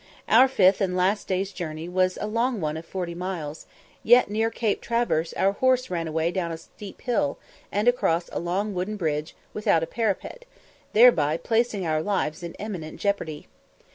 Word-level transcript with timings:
Our 0.27 0.47
fifth 0.47 0.81
and 0.81 0.97
last 0.97 1.27
day's 1.27 1.53
journey 1.53 1.87
was 1.87 2.17
a 2.19 2.25
long 2.25 2.59
one 2.59 2.75
of 2.75 2.87
forty 2.87 3.13
miles, 3.13 3.67
yet 4.01 4.31
near 4.31 4.49
Cape 4.49 4.81
Traverse 4.81 5.31
our 5.33 5.51
horse 5.51 5.91
ran 5.91 6.07
away 6.07 6.31
down 6.31 6.51
a 6.51 6.57
steep 6.57 7.01
hill, 7.01 7.37
and 7.71 7.87
across 7.87 8.27
a 8.31 8.39
long 8.39 8.73
wooden 8.73 8.95
bridge 8.97 9.35
without 9.53 9.83
a 9.83 9.85
parapet, 9.85 10.45
thereby 10.93 11.37
placing 11.37 11.85
our 11.85 12.01
lives 12.01 12.41
in 12.41 12.55
imminent 12.55 12.99
jeopardy. 12.99 13.45